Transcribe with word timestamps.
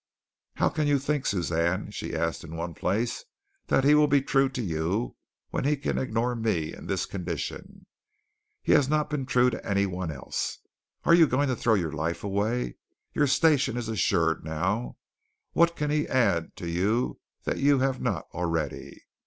"How 0.55 0.69
can 0.69 0.87
you 0.87 0.97
think, 0.97 1.27
Suzanne," 1.27 1.91
she 1.91 2.15
asked 2.15 2.43
in 2.43 2.55
one 2.55 2.73
place, 2.73 3.23
"that 3.67 3.83
he 3.83 3.93
will 3.93 4.07
be 4.07 4.19
true 4.19 4.49
to 4.49 4.59
you 4.63 5.15
when 5.51 5.63
he 5.63 5.77
can 5.77 5.99
ignore 5.99 6.35
me, 6.35 6.73
in 6.73 6.87
this 6.87 7.05
condition? 7.05 7.85
He 8.63 8.71
has 8.71 8.89
not 8.89 9.11
been 9.11 9.27
true 9.27 9.51
to 9.51 9.63
anyone 9.63 10.09
else. 10.09 10.57
Are 11.03 11.13
you 11.13 11.27
going 11.27 11.49
to 11.49 11.55
throw 11.55 11.75
your 11.75 11.91
life 11.93 12.23
away? 12.23 12.77
Your 13.13 13.27
station 13.27 13.77
is 13.77 13.89
assured 13.89 14.43
now. 14.43 14.97
What 15.53 15.75
can 15.75 15.91
he 15.91 16.07
add 16.07 16.55
to 16.55 16.67
you 16.67 17.19
that 17.43 17.59
you 17.59 17.77
have 17.77 18.01
not 18.01 18.25
already? 18.33 19.03